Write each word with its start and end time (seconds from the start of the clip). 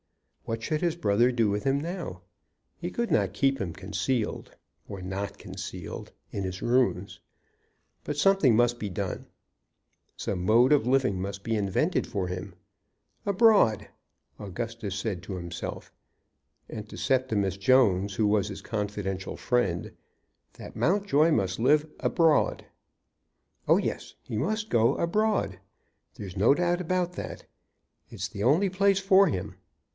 What 0.45 0.63
should 0.63 0.81
his 0.81 0.95
brother 0.97 1.31
do 1.31 1.47
with 1.49 1.63
him 1.63 1.79
now? 1.79 2.23
He 2.75 2.89
could 2.89 3.11
not 3.11 3.31
keep 3.33 3.61
him 3.61 3.71
concealed, 3.71 4.51
or 4.89 4.99
not 4.99 5.37
concealed, 5.37 6.11
in 6.31 6.43
his 6.43 6.61
rooms. 6.61 7.19
But 8.03 8.17
something 8.17 8.55
must 8.55 8.79
be 8.79 8.89
done. 8.89 9.27
Some 10.17 10.43
mode 10.43 10.73
of 10.73 10.87
living 10.87 11.21
must 11.21 11.43
be 11.43 11.55
invented 11.55 12.05
for 12.07 12.27
him. 12.27 12.55
Abroad! 13.27 13.87
Augustus 14.39 14.95
said 14.95 15.21
to 15.23 15.35
himself, 15.35 15.93
and 16.67 16.89
to 16.89 16.97
Septimus 16.97 17.55
Jones, 17.55 18.15
who 18.15 18.27
was 18.27 18.47
his 18.47 18.61
confidential 18.63 19.37
friend, 19.37 19.93
that 20.53 20.75
Mountjoy 20.75 21.31
must 21.31 21.59
live 21.59 21.87
"abroad." 21.99 22.65
"Oh 23.67 23.77
yes; 23.77 24.15
he 24.23 24.35
must 24.35 24.69
go 24.69 24.95
abroad. 24.97 25.59
There's 26.15 26.35
no 26.35 26.55
doubt 26.55 26.81
about 26.81 27.13
that. 27.13 27.45
It's 28.09 28.27
the 28.27 28.43
only 28.43 28.67
place 28.69 28.99
for 28.99 29.27
him." 29.27 29.55